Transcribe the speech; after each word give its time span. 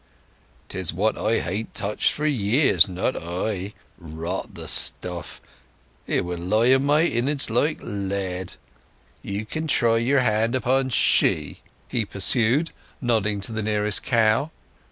"'Tis 0.69 0.91
what 0.91 1.15
I 1.15 1.41
hain't 1.41 1.75
touched 1.75 2.11
for 2.11 2.25
years—not 2.25 3.15
I. 3.15 3.75
Rot 3.99 4.55
the 4.55 4.67
stuff; 4.67 5.39
it 6.07 6.25
would 6.25 6.39
lie 6.39 6.65
in 6.65 6.83
my 6.85 7.01
innerds 7.03 7.51
like 7.51 7.77
lead. 7.83 8.53
You 9.21 9.45
can 9.45 9.67
try 9.67 9.97
your 9.97 10.21
hand 10.21 10.55
upon 10.55 10.89
she," 10.89 11.59
he 11.87 12.03
pursued, 12.03 12.71
nodding 12.99 13.41
to 13.41 13.51
the 13.51 13.61
nearest 13.61 14.01
cow. 14.01 14.49